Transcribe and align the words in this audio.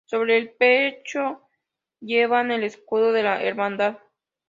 Sobre 0.07 0.35
el 0.37 0.49
pecho 0.49 1.47
llevan 1.99 2.49
el 2.51 2.63
escudo 2.63 3.11
de 3.13 3.21
la 3.21 3.43
Hermandad. 3.43 3.99